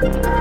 [0.00, 0.37] Bye.